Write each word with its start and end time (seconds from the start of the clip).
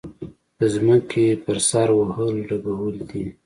د 0.59 0.61
ځمکې 0.75 1.25
پر 1.43 1.57
سر 1.69 1.87
وهل 1.99 2.33
ډبول 2.47 2.95
دي. 3.09 3.25